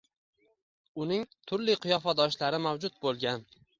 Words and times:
uning 1.03 1.27
turli 1.51 1.75
qiyofadoshlari 1.83 2.63
mavjud 2.65 2.97
bo‘lgan. 3.05 3.47